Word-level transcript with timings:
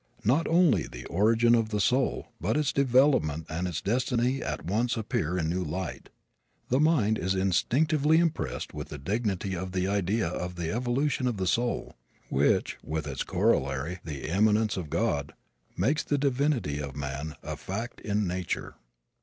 Not 0.25 0.47
only 0.47 0.87
the 0.87 1.05
origin 1.09 1.53
of 1.53 1.69
the 1.69 1.79
soul 1.79 2.29
but 2.41 2.57
its 2.57 2.73
development 2.73 3.45
and 3.49 3.67
its 3.67 3.81
destiny 3.83 4.41
at 4.41 4.65
once 4.65 4.97
appear 4.97 5.37
in 5.37 5.45
a 5.45 5.49
new 5.49 5.63
light. 5.63 6.09
The 6.69 6.79
mind 6.79 7.19
is 7.19 7.35
instinctively 7.35 8.17
impressed 8.17 8.73
with 8.73 8.89
the 8.89 8.97
dignity 8.97 9.55
of 9.55 9.73
the 9.73 9.87
idea 9.87 10.27
of 10.27 10.55
the 10.55 10.71
evolution 10.71 11.27
of 11.27 11.37
the 11.37 11.45
soul, 11.45 11.93
which, 12.29 12.79
with 12.81 13.05
its 13.05 13.21
corollary, 13.23 13.99
the 14.03 14.27
immanence 14.27 14.75
of 14.75 14.89
God, 14.89 15.33
makes 15.77 16.01
the 16.01 16.17
divinity 16.17 16.81
of 16.81 16.95
man 16.95 17.35
a 17.43 17.55
fact 17.55 18.01
in 18.01 18.25
nature. 18.25 18.73